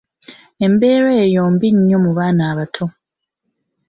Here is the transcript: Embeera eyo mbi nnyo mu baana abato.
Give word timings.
Embeera 0.65 1.09
eyo 1.23 1.41
mbi 1.53 1.67
nnyo 1.75 1.97
mu 2.05 2.11
baana 2.17 2.43
abato. 2.51 2.85